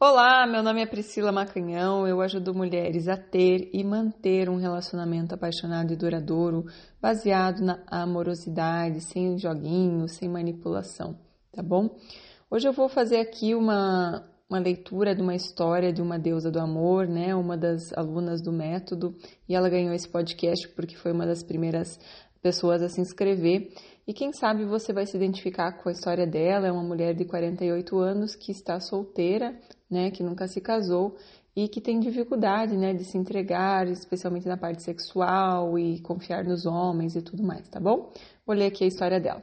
[0.00, 2.06] Olá, meu nome é Priscila Macanhão.
[2.06, 6.66] Eu ajudo mulheres a ter e manter um relacionamento apaixonado e duradouro,
[7.02, 11.18] baseado na amorosidade, sem joguinhos, sem manipulação,
[11.50, 11.96] tá bom?
[12.48, 16.60] Hoje eu vou fazer aqui uma, uma leitura de uma história de uma deusa do
[16.60, 17.34] amor, né?
[17.34, 19.16] Uma das alunas do método,
[19.48, 21.98] e ela ganhou esse podcast porque foi uma das primeiras
[22.40, 23.72] pessoas a se inscrever.
[24.06, 26.68] E quem sabe você vai se identificar com a história dela.
[26.68, 29.58] É uma mulher de 48 anos que está solteira,
[29.90, 31.16] né, que nunca se casou
[31.56, 36.66] e que tem dificuldade, né, de se entregar, especialmente na parte sexual e confiar nos
[36.66, 38.12] homens e tudo mais, tá bom?
[38.46, 39.42] Vou ler aqui a história dela.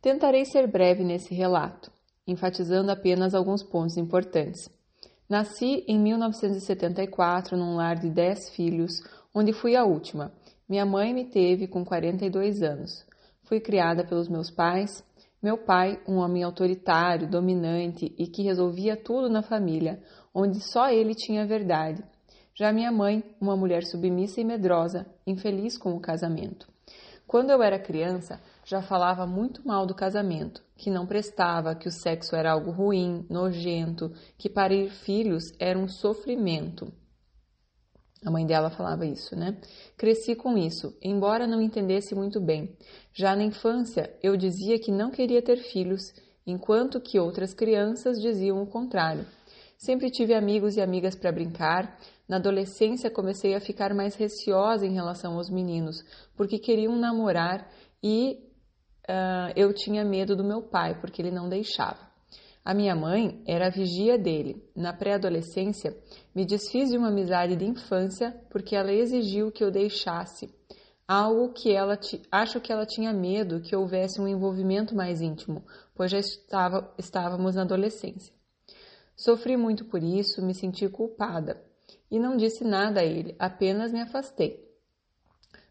[0.00, 1.92] Tentarei ser breve nesse relato,
[2.26, 4.68] enfatizando apenas alguns pontos importantes.
[5.28, 8.90] Nasci em 1974 num lar de 10 filhos,
[9.32, 10.32] onde fui a última.
[10.68, 13.06] Minha mãe me teve com 42 anos.
[13.42, 15.04] Fui criada pelos meus pais,
[15.42, 20.02] meu pai, um homem autoritário, dominante e que resolvia tudo na família,
[20.34, 22.04] onde só ele tinha verdade.
[22.54, 26.68] Já minha mãe, uma mulher submissa e medrosa, infeliz com o casamento.
[27.26, 31.92] Quando eu era criança, já falava muito mal do casamento, que não prestava, que o
[31.92, 36.92] sexo era algo ruim, nojento, que parir filhos era um sofrimento.
[38.24, 39.56] A mãe dela falava isso, né?
[39.96, 42.76] Cresci com isso, embora não entendesse muito bem.
[43.14, 46.12] Já na infância, eu dizia que não queria ter filhos,
[46.46, 49.24] enquanto que outras crianças diziam o contrário.
[49.78, 51.98] Sempre tive amigos e amigas para brincar.
[52.28, 56.04] Na adolescência, comecei a ficar mais receosa em relação aos meninos,
[56.36, 57.66] porque queriam namorar
[58.02, 58.38] e
[59.08, 62.09] uh, eu tinha medo do meu pai, porque ele não deixava.
[62.64, 64.62] A minha mãe era a vigia dele.
[64.76, 65.96] Na pré-adolescência,
[66.34, 70.52] me desfiz de uma amizade de infância porque ela exigiu que eu deixasse
[71.08, 71.98] algo que ela
[72.30, 77.56] acho que ela tinha medo que houvesse um envolvimento mais íntimo, pois já estava, estávamos
[77.56, 78.32] na adolescência.
[79.16, 81.60] Sofri muito por isso, me senti culpada
[82.08, 84.69] e não disse nada a ele, apenas me afastei.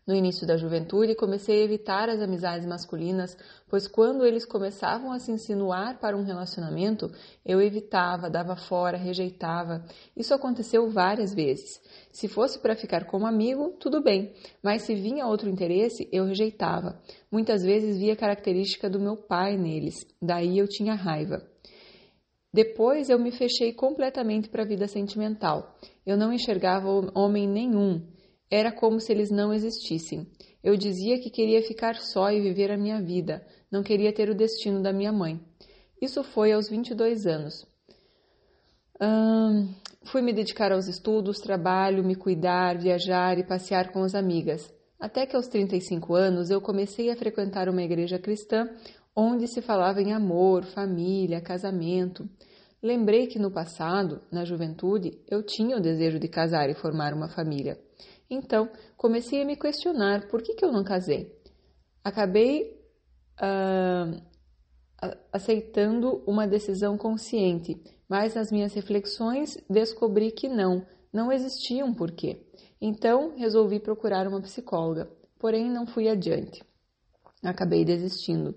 [0.09, 3.37] No início da juventude, comecei a evitar as amizades masculinas,
[3.69, 7.11] pois quando eles começavam a se insinuar para um relacionamento,
[7.45, 9.85] eu evitava, dava fora, rejeitava.
[10.17, 11.79] Isso aconteceu várias vezes.
[12.11, 14.33] Se fosse para ficar como amigo, tudo bem,
[14.63, 16.99] mas se vinha outro interesse, eu rejeitava.
[17.31, 21.39] Muitas vezes via característica do meu pai neles, daí eu tinha raiva.
[22.51, 25.77] Depois eu me fechei completamente para a vida sentimental.
[26.03, 28.17] Eu não enxergava homem nenhum
[28.49, 30.27] era como se eles não existissem.
[30.63, 34.35] Eu dizia que queria ficar só e viver a minha vida, não queria ter o
[34.35, 35.39] destino da minha mãe.
[36.01, 37.65] Isso foi aos 22 anos.
[39.01, 39.73] Hum,
[40.05, 44.73] fui me dedicar aos estudos, trabalho, me cuidar, viajar e passear com as amigas.
[44.99, 48.69] Até que aos 35 anos eu comecei a frequentar uma igreja cristã
[49.15, 52.29] onde se falava em amor, família, casamento.
[52.81, 57.27] Lembrei que no passado, na juventude, eu tinha o desejo de casar e formar uma
[57.27, 57.77] família.
[58.29, 61.35] Então, comecei a me questionar por que, que eu não casei.
[62.03, 62.79] Acabei
[63.41, 64.21] uh,
[65.31, 72.45] aceitando uma decisão consciente, mas nas minhas reflexões descobri que não, não existia um porquê.
[72.79, 75.09] Então, resolvi procurar uma psicóloga,
[75.39, 76.63] porém não fui adiante.
[77.43, 78.53] Acabei desistindo.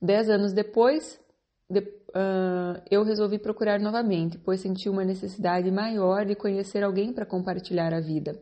[0.00, 1.20] Dez anos depois,
[1.68, 7.26] de, uh, eu resolvi procurar novamente, pois senti uma necessidade maior de conhecer alguém para
[7.26, 8.40] compartilhar a vida.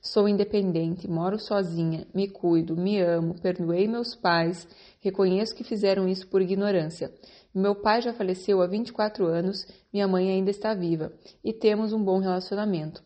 [0.00, 4.68] Sou independente, moro sozinha, me cuido, me amo, perdoei meus pais,
[5.00, 7.12] reconheço que fizeram isso por ignorância.
[7.52, 12.02] Meu pai já faleceu há 24 anos, minha mãe ainda está viva e temos um
[12.02, 13.02] bom relacionamento.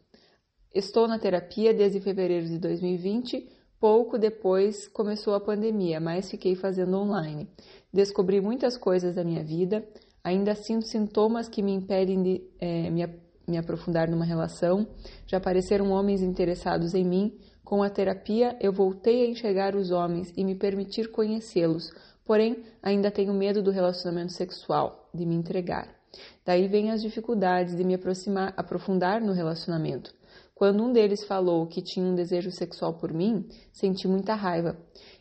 [0.75, 3.48] Estou na terapia desde fevereiro de 2020.
[3.78, 7.48] Pouco depois começou a pandemia, mas fiquei fazendo online.
[7.92, 9.86] Descobri muitas coisas da minha vida,
[10.22, 13.02] ainda sinto sintomas que me impedem de é, me
[13.47, 14.86] me aprofundar numa relação,
[15.26, 17.38] já apareceram homens interessados em mim.
[17.64, 21.91] Com a terapia, eu voltei a enxergar os homens e me permitir conhecê-los,
[22.25, 25.88] porém, ainda tenho medo do relacionamento sexual, de me entregar.
[26.44, 30.12] Daí vem as dificuldades de me aproximar, aprofundar no relacionamento.
[30.55, 34.76] Quando um deles falou que tinha um desejo sexual por mim, senti muita raiva.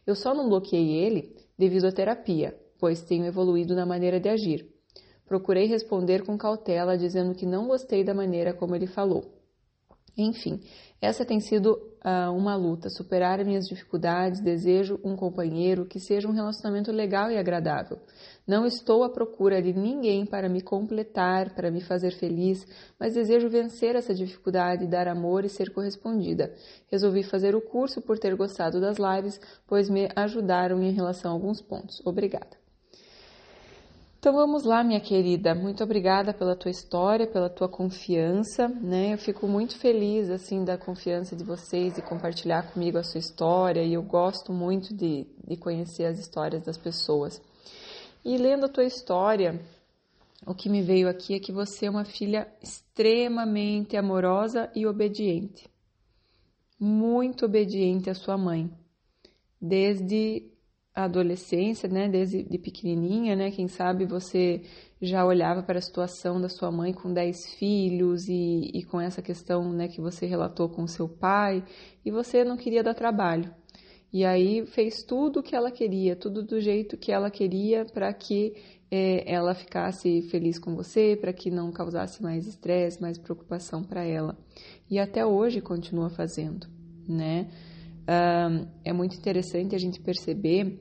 [0.06, 4.71] Eu só não bloqueei ele devido à terapia, pois tenho evoluído na maneira de agir.
[5.32, 9.32] Procurei responder com cautela, dizendo que não gostei da maneira como ele falou.
[10.18, 10.60] Enfim,
[11.00, 11.72] essa tem sido
[12.04, 17.38] uh, uma luta, superar minhas dificuldades, desejo um companheiro que seja um relacionamento legal e
[17.38, 17.98] agradável.
[18.46, 22.68] Não estou à procura de ninguém para me completar, para me fazer feliz,
[23.00, 26.54] mas desejo vencer essa dificuldade, dar amor e ser correspondida.
[26.92, 31.34] Resolvi fazer o curso por ter gostado das lives, pois me ajudaram em relação a
[31.34, 32.06] alguns pontos.
[32.06, 32.61] Obrigada.
[34.22, 35.56] Então vamos lá, minha querida.
[35.56, 39.16] Muito obrigada pela tua história, pela tua confiança, né?
[39.16, 43.82] Eu fico muito feliz assim da confiança de vocês e compartilhar comigo a sua história
[43.82, 47.42] e eu gosto muito de, de conhecer as histórias das pessoas.
[48.24, 49.60] E lendo a tua história,
[50.46, 55.68] o que me veio aqui é que você é uma filha extremamente amorosa e obediente.
[56.80, 58.70] Muito obediente à sua mãe.
[59.60, 60.52] Desde
[60.94, 64.62] adolescência, né, desde de pequenininha, né, quem sabe você
[65.02, 69.22] já olhava para a situação da sua mãe com dez filhos e, e com essa
[69.22, 71.64] questão, né, que você relatou com seu pai
[72.06, 73.54] e você não queria dar trabalho.
[74.14, 78.12] E aí fez tudo o que ela queria, tudo do jeito que ela queria para
[78.14, 78.54] que
[78.92, 84.04] é, ela ficasse feliz com você, para que não causasse mais estresse, mais preocupação para
[84.04, 84.38] ela.
[84.90, 86.68] E até hoje continua fazendo,
[87.08, 87.50] né?
[88.84, 90.80] É muito interessante a gente perceber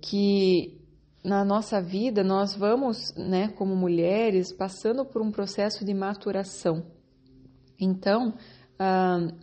[0.00, 0.80] que
[1.24, 6.84] na nossa vida nós vamos, né, como mulheres, passando por um processo de maturação.
[7.80, 8.34] Então,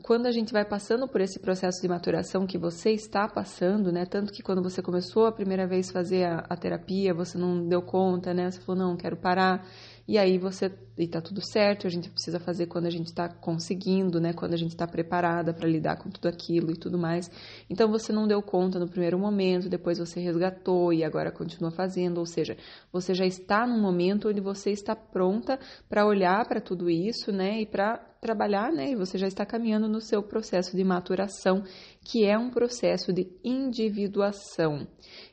[0.04, 4.06] quando a gente vai passando por esse processo de maturação que você está passando, né,
[4.06, 7.82] tanto que quando você começou a primeira vez fazer a, a terapia, você não deu
[7.82, 9.66] conta, né, você falou não, quero parar,
[10.08, 13.28] e aí você e tá tudo certo, a gente precisa fazer quando a gente está
[13.28, 14.34] conseguindo, né?
[14.34, 17.32] Quando a gente está preparada para lidar com tudo aquilo e tudo mais.
[17.70, 22.20] Então você não deu conta no primeiro momento, depois você resgatou e agora continua fazendo,
[22.20, 22.56] ou seja,
[22.92, 25.60] você já está num momento onde você está pronta
[25.90, 27.62] para olhar para tudo isso, né?
[27.62, 28.92] E para trabalhar, né?
[28.92, 31.64] E você já está caminhando no seu processo de maturação,
[32.04, 34.88] que é um processo de individuação.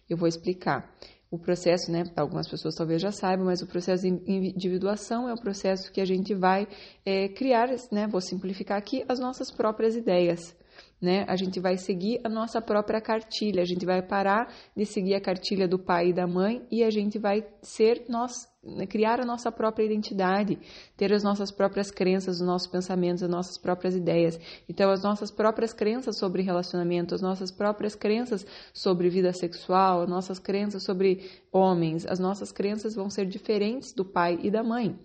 [0.08, 0.90] Eu vou explicar.
[1.30, 5.40] O processo, né, algumas pessoas talvez já saibam, mas o processo de individuação é o
[5.40, 6.66] processo que a gente vai
[7.04, 10.56] é, criar, né, vou simplificar aqui, as nossas próprias ideias.
[11.00, 11.24] Né?
[11.28, 15.20] A gente vai seguir a nossa própria cartilha, a gente vai parar de seguir a
[15.20, 18.32] cartilha do pai e da mãe e a gente vai ser nós,
[18.64, 20.58] né, criar a nossa própria identidade,
[20.96, 24.40] ter as nossas próprias crenças, os nossos pensamentos, as nossas próprias ideias.
[24.68, 30.08] Então, as nossas próprias crenças sobre relacionamento, as nossas próprias crenças sobre vida sexual, as
[30.08, 34.98] nossas crenças sobre homens, as nossas crenças vão ser diferentes do pai e da mãe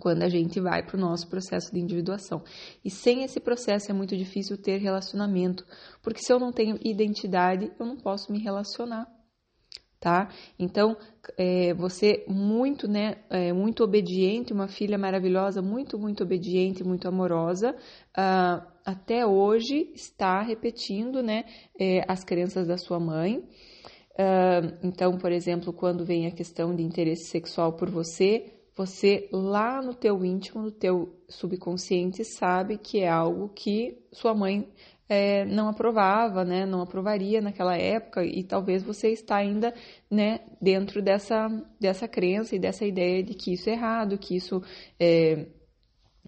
[0.00, 2.42] quando a gente vai para o nosso processo de individuação.
[2.84, 5.64] E sem esse processo é muito difícil ter relacionamento,
[6.02, 9.06] porque se eu não tenho identidade, eu não posso me relacionar.
[10.00, 10.30] Tá?
[10.58, 10.96] Então,
[11.36, 17.76] é, você muito, né, é, muito obediente, uma filha maravilhosa, muito, muito obediente, muito amorosa,
[18.16, 21.44] uh, até hoje está repetindo, né,
[21.78, 23.44] é, as crenças da sua mãe.
[24.12, 29.82] Uh, então, por exemplo, quando vem a questão de interesse sexual por você, você lá
[29.82, 34.66] no teu íntimo, no teu subconsciente, sabe que é algo que sua mãe
[35.06, 36.64] é, não aprovava, né?
[36.64, 39.74] Não aprovaria naquela época e talvez você está ainda,
[40.10, 40.40] né?
[40.62, 41.48] Dentro dessa
[41.78, 44.62] dessa crença e dessa ideia de que isso é errado, que isso
[44.98, 45.46] é,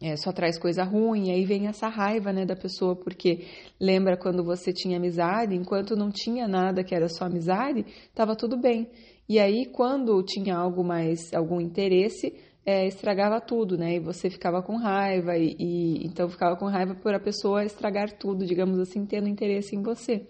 [0.02, 3.46] é, só traz coisa ruim, e aí vem essa raiva né, da pessoa, porque
[3.80, 8.58] lembra quando você tinha amizade, enquanto não tinha nada que era só amizade, estava tudo
[8.58, 8.90] bem.
[9.28, 12.34] E aí, quando tinha algo mais, algum interesse,
[12.64, 13.96] é, estragava tudo, né?
[13.96, 18.12] E você ficava com raiva, e, e, então ficava com raiva por a pessoa estragar
[18.12, 20.26] tudo, digamos assim, tendo interesse em você.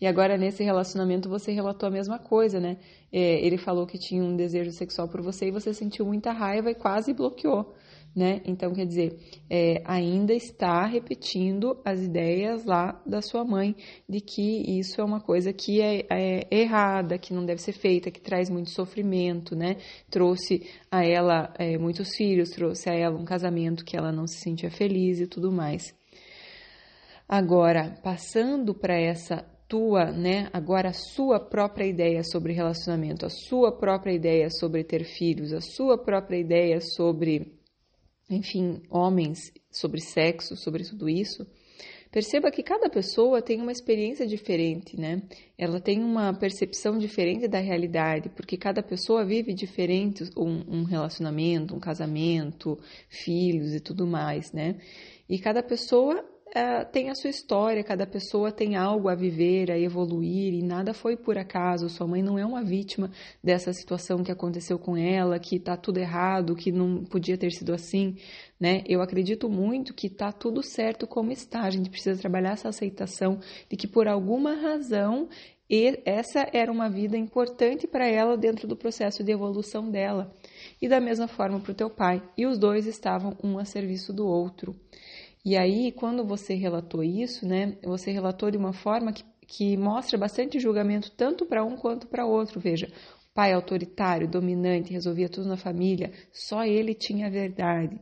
[0.00, 2.78] E agora, nesse relacionamento, você relatou a mesma coisa, né?
[3.12, 6.70] É, ele falou que tinha um desejo sexual por você e você sentiu muita raiva
[6.70, 7.74] e quase bloqueou
[8.16, 8.40] né?
[8.46, 9.18] Então, quer dizer,
[9.50, 13.76] é, ainda está repetindo as ideias lá da sua mãe
[14.08, 18.10] de que isso é uma coisa que é, é, errada, que não deve ser feita,
[18.10, 19.76] que traz muito sofrimento, né?
[20.10, 24.40] Trouxe a ela é, muitos filhos, trouxe a ela um casamento que ela não se
[24.40, 25.94] sentia feliz e tudo mais.
[27.28, 33.72] Agora, passando para essa tua, né, agora a sua própria ideia sobre relacionamento, a sua
[33.72, 37.55] própria ideia sobre ter filhos, a sua própria ideia sobre
[38.28, 41.46] enfim, homens, sobre sexo, sobre tudo isso,
[42.10, 45.22] perceba que cada pessoa tem uma experiência diferente, né?
[45.58, 51.74] Ela tem uma percepção diferente da realidade, porque cada pessoa vive diferente um, um relacionamento,
[51.74, 52.78] um casamento,
[53.08, 54.76] filhos e tudo mais, né?
[55.28, 56.24] E cada pessoa
[56.54, 60.94] é, tem a sua história, cada pessoa tem algo a viver, a evoluir, e nada
[60.94, 61.88] foi por acaso.
[61.88, 63.10] Sua mãe não é uma vítima
[63.42, 67.74] dessa situação que aconteceu com ela, que tá tudo errado, que não podia ter sido
[67.74, 68.16] assim,
[68.58, 68.82] né?
[68.86, 71.62] Eu acredito muito que tá tudo certo como está.
[71.62, 73.38] A gente precisa trabalhar essa aceitação
[73.68, 75.28] de que por alguma razão
[75.68, 80.32] e essa era uma vida importante para ela dentro do processo de evolução dela.
[80.80, 82.22] E da mesma forma para o teu pai.
[82.36, 84.76] E os dois estavam um a serviço do outro.
[85.46, 90.18] E aí, quando você relatou isso, né, você relatou de uma forma que, que mostra
[90.18, 92.58] bastante julgamento tanto para um quanto para outro.
[92.58, 92.88] Veja,
[93.32, 97.96] pai autoritário, dominante, resolvia tudo na família, só ele tinha a verdade.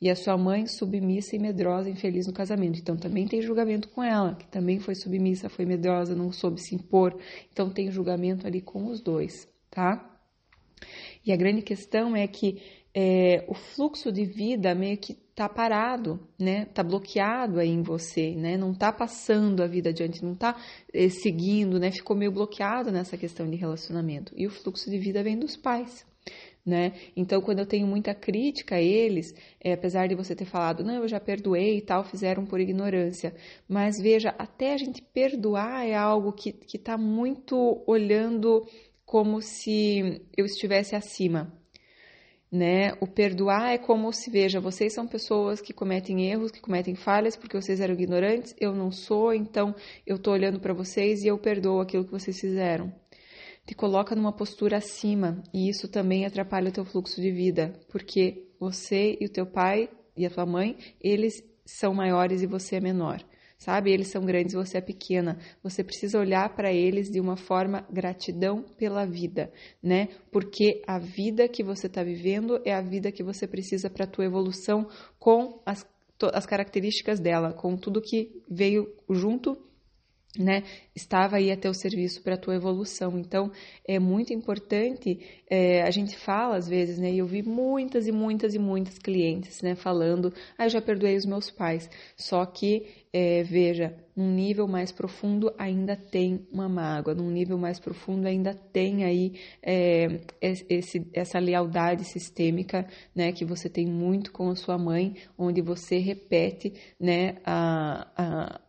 [0.00, 2.78] E a sua mãe submissa e medrosa, infeliz no casamento.
[2.78, 6.74] Então também tem julgamento com ela, que também foi submissa, foi medrosa, não soube se
[6.74, 7.20] impor.
[7.52, 10.18] Então tem julgamento ali com os dois, tá?
[11.22, 12.62] E a grande questão é que
[12.94, 16.64] é, o fluxo de vida meio que tá parado, né?
[16.64, 18.56] Tá bloqueado aí em você, né?
[18.56, 20.56] Não tá passando a vida adiante, não tá
[20.92, 21.92] é, seguindo, né?
[21.92, 24.32] Ficou meio bloqueado nessa questão de relacionamento.
[24.36, 26.04] E o fluxo de vida vem dos pais.
[26.66, 26.92] Né?
[27.16, 30.96] Então, quando eu tenho muita crítica a eles, é, apesar de você ter falado, não,
[30.96, 33.32] eu já perdoei e tal, fizeram por ignorância.
[33.66, 38.66] Mas veja, até a gente perdoar é algo que está muito olhando
[39.06, 41.50] como se eu estivesse acima,
[42.50, 42.92] né?
[43.00, 47.36] O perdoar é como se veja, vocês são pessoas que cometem erros, que cometem falhas
[47.36, 49.74] porque vocês eram ignorantes, eu não sou, então
[50.06, 52.92] eu tô olhando para vocês e eu perdoo aquilo que vocês fizeram.
[53.66, 58.46] Te coloca numa postura acima e isso também atrapalha o teu fluxo de vida, porque
[58.58, 62.80] você e o teu pai e a tua mãe, eles são maiores e você é
[62.80, 63.22] menor
[63.58, 63.90] sabe?
[63.90, 65.38] Eles são grandes, você é pequena.
[65.62, 70.08] Você precisa olhar para eles de uma forma gratidão pela vida, né?
[70.30, 74.08] Porque a vida que você está vivendo é a vida que você precisa para a
[74.08, 74.88] tua evolução
[75.18, 75.84] com as,
[76.32, 79.67] as características dela, com tudo que veio junto
[80.36, 80.62] né,
[80.94, 83.18] estava aí a teu serviço para a tua evolução.
[83.18, 83.50] Então,
[83.86, 85.18] é muito importante,
[85.48, 88.98] é, a gente fala às vezes, né, e eu vi muitas e muitas e muitas
[88.98, 94.30] clientes, né, falando, ah, eu já perdoei os meus pais, só que, é, veja, num
[94.34, 99.32] nível mais profundo ainda tem uma mágoa, num nível mais profundo ainda tem aí
[99.62, 105.62] é, esse, essa lealdade sistêmica, né, que você tem muito com a sua mãe, onde
[105.62, 108.67] você repete, né, a, a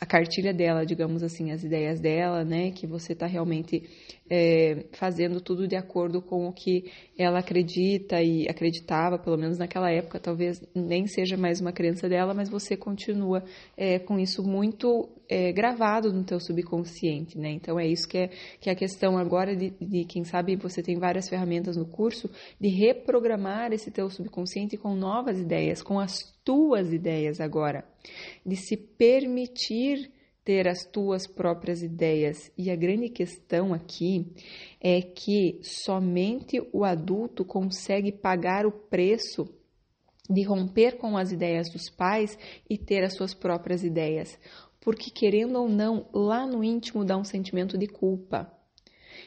[0.00, 2.70] a cartilha dela, digamos assim, as ideias dela, né?
[2.70, 3.82] Que você está realmente
[4.30, 9.90] é, fazendo tudo de acordo com o que ela acredita e acreditava, pelo menos naquela
[9.90, 13.44] época, talvez nem seja mais uma crença dela, mas você continua
[13.76, 17.50] é, com isso muito é, gravado no teu subconsciente, né?
[17.50, 20.82] Então é isso que é, que é a questão agora de, de, quem sabe você
[20.82, 26.18] tem várias ferramentas no curso, de reprogramar esse teu subconsciente com novas ideias, com as
[26.42, 27.84] tuas ideias agora,
[28.44, 30.10] de se permitir
[30.44, 32.50] ter as tuas próprias ideias.
[32.56, 34.26] E a grande questão aqui
[34.80, 39.48] é que somente o adulto consegue pagar o preço
[40.28, 42.38] de romper com as ideias dos pais
[42.68, 44.38] e ter as suas próprias ideias.
[44.80, 48.50] Porque, querendo ou não, lá no íntimo dá um sentimento de culpa.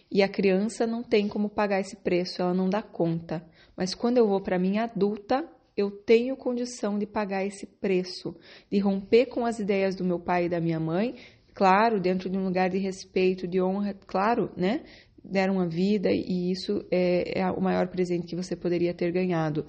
[0.10, 3.46] E a criança não tem como pagar esse preço, ela não dá conta.
[3.76, 8.36] Mas quando eu vou para minha adulta, eu tenho condição de pagar esse preço,
[8.72, 11.16] de romper com as ideias do meu pai e da minha mãe,
[11.54, 14.84] claro, dentro de um lugar de respeito, de honra, claro, né?
[15.24, 19.66] Deram a vida e isso é, é o maior presente que você poderia ter ganhado.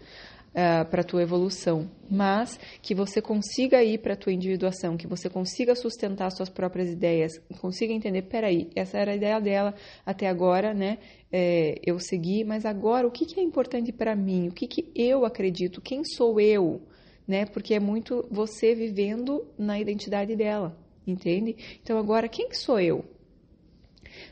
[0.56, 5.04] Ah, para a tua evolução, mas que você consiga ir para a tua individuação, que
[5.04, 9.74] você consiga sustentar suas próprias ideias, consiga entender, peraí, essa era a ideia dela
[10.06, 10.98] até agora, né?
[11.36, 14.46] é, eu segui, mas agora o que, que é importante para mim?
[14.46, 15.80] O que, que eu acredito?
[15.80, 16.80] Quem sou eu?
[17.26, 17.44] Né?
[17.44, 21.56] Porque é muito você vivendo na identidade dela, entende?
[21.82, 23.04] Então agora quem que sou eu?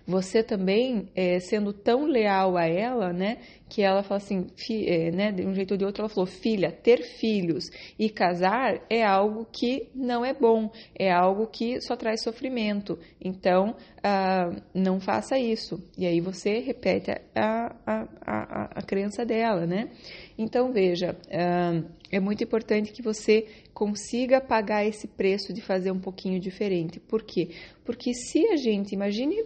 [0.07, 3.39] Você também, é, sendo tão leal a ela, né,
[3.73, 6.27] que ela fala assim, fi, é, né, de um jeito ou de outro, ela falou:
[6.27, 11.97] filha, ter filhos e casar é algo que não é bom, é algo que só
[11.97, 12.99] traz sofrimento.
[13.19, 13.75] Então,
[14.05, 15.83] ah, não faça isso.
[15.97, 19.89] E aí você repete a, a, a, a crença dela, né?
[20.37, 25.99] Então, veja, ah, é muito importante que você consiga pagar esse preço de fazer um
[25.99, 27.01] pouquinho diferente.
[27.01, 27.49] Por quê?
[27.87, 29.43] Porque se a gente, imagine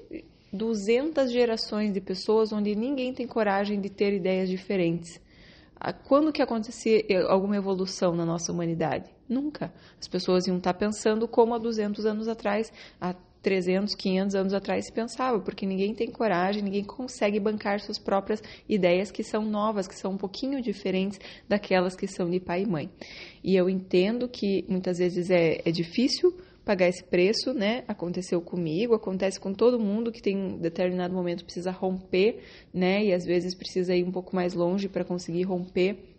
[0.56, 5.20] 200 gerações de pessoas onde ninguém tem coragem de ter ideias diferentes.
[5.78, 9.10] Ah, quando que acontecia alguma evolução na nossa humanidade?
[9.28, 9.72] Nunca.
[10.00, 14.86] As pessoas iam estar pensando como há 200 anos atrás, há 300, 500 anos atrás
[14.86, 19.86] se pensava, porque ninguém tem coragem, ninguém consegue bancar suas próprias ideias que são novas,
[19.86, 22.90] que são um pouquinho diferentes daquelas que são de pai e mãe.
[23.44, 27.84] E eu entendo que muitas vezes é, é difícil pagar esse preço, né?
[27.86, 32.42] Aconteceu comigo, acontece com todo mundo que tem um determinado momento precisa romper,
[32.74, 33.04] né?
[33.04, 36.15] E às vezes precisa ir um pouco mais longe para conseguir romper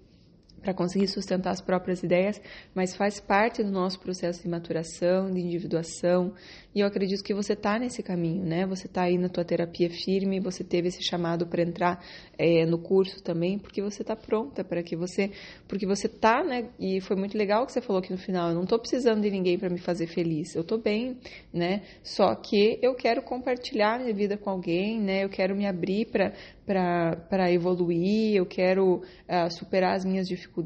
[0.67, 2.41] para conseguir sustentar as próprias ideias,
[2.75, 6.33] mas faz parte do nosso processo de maturação, de individuação.
[6.75, 8.65] E eu acredito que você está nesse caminho, né?
[8.65, 12.03] Você está aí na tua terapia firme, você teve esse chamado para entrar
[12.37, 15.31] é, no curso também, porque você está pronta para que você,
[15.69, 16.67] porque você está, né?
[16.77, 18.49] E foi muito legal que você falou aqui no final.
[18.49, 20.53] Eu não estou precisando de ninguém para me fazer feliz.
[20.53, 21.17] Eu estou bem,
[21.53, 21.81] né?
[22.03, 25.23] Só que eu quero compartilhar minha vida com alguém, né?
[25.23, 26.33] Eu quero me abrir para
[26.67, 30.56] para evoluir, eu quero uh, superar as minhas dificuldades.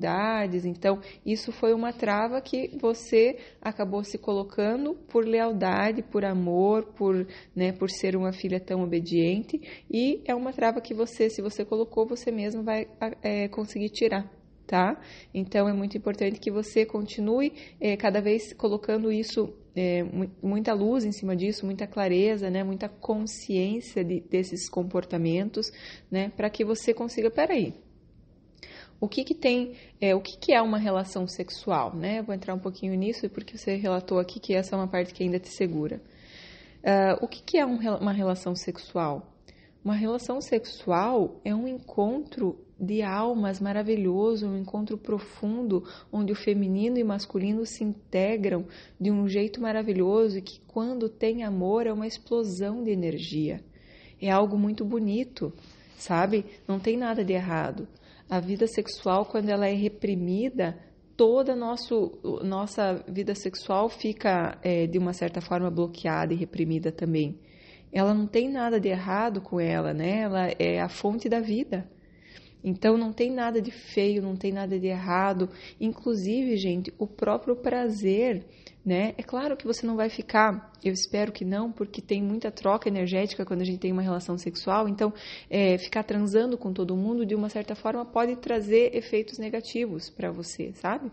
[0.66, 7.28] Então, isso foi uma trava que você acabou se colocando por lealdade, por amor, por,
[7.56, 9.62] né, por ser uma filha tão obediente.
[9.90, 12.88] E é uma trava que você, se você colocou, você mesmo vai
[13.22, 14.30] é, conseguir tirar.
[14.68, 14.98] Tá?
[15.34, 20.04] Então é muito importante que você continue é, cada vez colocando isso é,
[20.42, 25.72] muita luz em cima disso, muita clareza, né, muita consciência de, desses comportamentos,
[26.10, 27.74] né, para que você consiga, peraí,
[29.02, 32.22] o que, que tem, é, o que, que é uma relação sexual, né?
[32.22, 35.24] vou entrar um pouquinho nisso porque você relatou aqui que essa é uma parte que
[35.24, 36.00] ainda te segura.
[36.84, 39.28] Uh, o que, que é um, uma relação sexual?
[39.84, 47.00] Uma relação sexual é um encontro de almas maravilhoso, um encontro profundo onde o feminino
[47.00, 48.68] e masculino se integram
[49.00, 53.64] de um jeito maravilhoso e que quando tem amor é uma explosão de energia.
[54.22, 55.52] É algo muito bonito,
[55.98, 56.46] sabe?
[56.68, 57.88] Não tem nada de errado.
[58.32, 60.80] A vida sexual, quando ela é reprimida,
[61.18, 67.38] toda nosso, nossa vida sexual fica é, de uma certa forma bloqueada e reprimida também.
[67.92, 70.22] Ela não tem nada de errado com ela, né?
[70.22, 71.86] Ela é a fonte da vida.
[72.64, 75.50] Então não tem nada de feio, não tem nada de errado.
[75.80, 78.46] Inclusive, gente, o próprio prazer,
[78.86, 79.14] né?
[79.18, 82.88] É claro que você não vai ficar, eu espero que não, porque tem muita troca
[82.88, 84.88] energética quando a gente tem uma relação sexual.
[84.88, 85.14] Então,
[85.50, 90.32] é, ficar transando com todo mundo, de uma certa forma, pode trazer efeitos negativos para
[90.32, 91.12] você, sabe?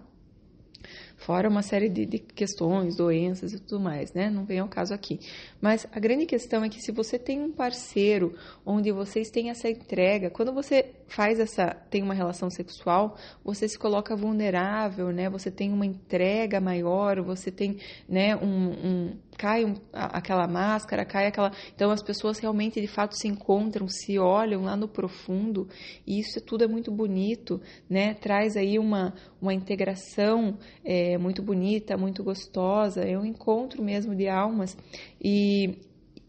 [1.19, 4.31] Fora uma série de, de, questões, doenças e tudo mais, né?
[4.31, 5.19] Não vem ao caso aqui.
[5.61, 8.35] Mas a grande questão é que se você tem um parceiro
[8.65, 13.77] onde vocês têm essa entrega, quando você faz essa, tem uma relação sexual, você se
[13.77, 15.29] coloca vulnerável, né?
[15.29, 21.29] Você tem uma entrega maior, você tem, né, um, um cai um, aquela máscara, cai
[21.29, 21.53] aquela.
[21.75, 25.69] Então as pessoas realmente de fato se encontram, se olham lá no profundo,
[26.05, 28.15] e isso tudo é muito bonito, né?
[28.15, 34.29] Traz aí uma, uma integração é, muito bonita, muito gostosa, é um encontro mesmo de
[34.29, 34.77] almas.
[35.23, 35.79] E,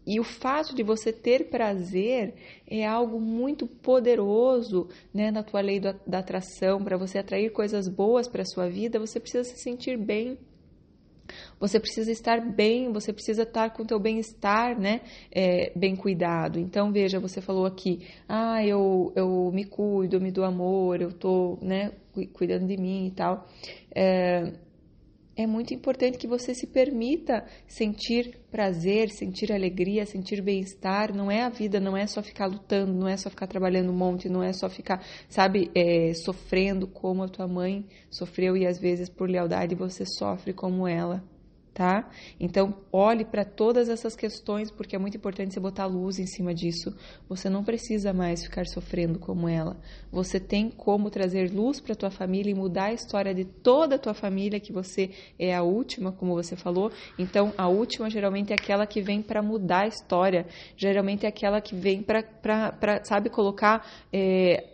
[0.06, 2.34] e o fato de você ter prazer
[2.66, 6.82] é algo muito poderoso né, na tua lei da, da atração.
[6.82, 10.38] Para você atrair coisas boas para a sua vida, você precisa se sentir bem.
[11.58, 16.58] Você precisa estar bem, você precisa estar com o teu bem-estar, né, é, bem cuidado.
[16.58, 21.12] Então, veja, você falou aqui, ah, eu, eu me cuido, eu me dou amor, eu
[21.12, 21.92] tô, né,
[22.32, 23.46] cuidando de mim e tal.
[23.94, 24.52] É,
[25.36, 31.14] é muito importante que você se permita sentir prazer, sentir alegria, sentir bem-estar.
[31.14, 33.96] Não é a vida, não é só ficar lutando, não é só ficar trabalhando um
[33.96, 38.78] monte, não é só ficar, sabe, é, sofrendo como a tua mãe sofreu e às
[38.78, 41.22] vezes por lealdade você sofre como ela
[41.80, 42.06] tá?
[42.38, 46.52] Então, olhe para todas essas questões, porque é muito importante você botar luz em cima
[46.52, 46.94] disso.
[47.26, 49.80] Você não precisa mais ficar sofrendo como ela.
[50.12, 53.98] Você tem como trazer luz para tua família e mudar a história de toda a
[53.98, 56.92] tua família, que você é a última, como você falou.
[57.18, 60.46] Então, a última geralmente é aquela que vem para mudar a história.
[60.76, 64.66] Geralmente é aquela que vem para, sabe, colocar é,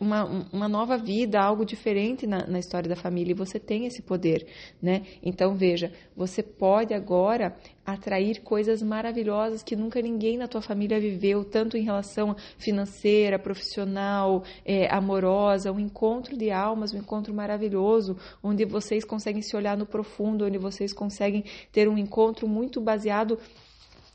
[0.00, 3.30] uma, uma nova vida, algo diferente na, na história da família.
[3.30, 4.44] E você tem esse poder,
[4.82, 5.02] né?
[5.22, 11.44] Então, veja, você pode agora atrair coisas maravilhosas que nunca ninguém na tua família viveu,
[11.44, 18.64] tanto em relação financeira, profissional, é, amorosa, um encontro de almas, um encontro maravilhoso, onde
[18.64, 21.42] vocês conseguem se olhar no profundo, onde vocês conseguem
[21.72, 23.36] ter um encontro muito baseado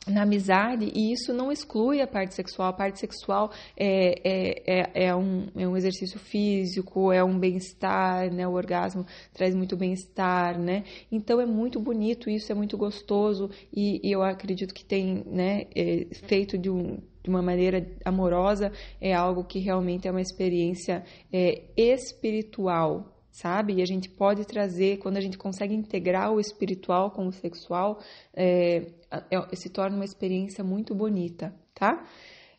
[0.08, 2.70] na amizade, e isso não exclui a parte sexual.
[2.70, 8.34] A parte sexual é, é, é, é um, é um exercício físico, é um bem-estar,
[8.34, 8.48] né?
[8.48, 10.84] O orgasmo traz muito bem-estar, né?
[11.12, 15.65] Então é muito bonito isso, é muito gostoso, e, e eu acredito que tem, né,
[15.76, 21.04] é, feito de um de uma maneira amorosa, é algo que realmente é uma experiência
[21.32, 23.76] é, espiritual, sabe?
[23.76, 28.00] E a gente pode trazer, quando a gente consegue integrar o espiritual com o sexual,
[28.34, 28.88] é,
[29.30, 32.04] é, se torna uma experiência muito bonita, tá?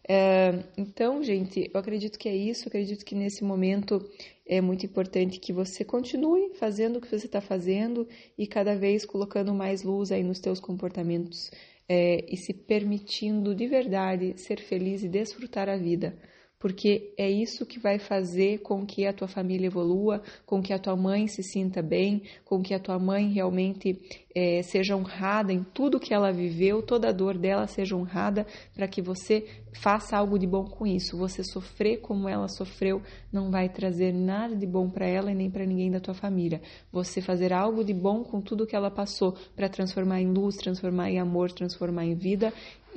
[0.08, 2.68] É, então, gente, eu acredito que é isso.
[2.68, 4.08] acredito que nesse momento
[4.46, 8.06] é muito importante que você continue fazendo o que você está fazendo
[8.38, 11.50] e cada vez colocando mais luz aí nos teus comportamentos
[11.88, 16.16] é, e se permitindo de verdade ser feliz e desfrutar a vida
[16.58, 20.78] porque é isso que vai fazer com que a tua família evolua, com que a
[20.78, 23.98] tua mãe se sinta bem, com que a tua mãe realmente
[24.34, 28.88] é, seja honrada em tudo que ela viveu, toda a dor dela seja honrada, para
[28.88, 31.16] que você faça algo de bom com isso.
[31.16, 33.00] Você sofrer como ela sofreu
[33.32, 36.60] não vai trazer nada de bom para ela e nem para ninguém da tua família.
[36.92, 41.10] Você fazer algo de bom com tudo que ela passou para transformar em luz, transformar
[41.10, 42.52] em amor, transformar em vida,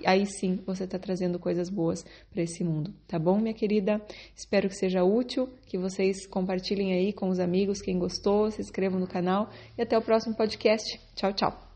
[0.05, 4.01] aí sim você está trazendo coisas boas para esse mundo, tá bom, minha querida?
[4.35, 8.99] Espero que seja útil, que vocês compartilhem aí com os amigos, quem gostou, se inscrevam
[8.99, 10.99] no canal e até o próximo podcast.
[11.15, 11.70] Tchau, tchau!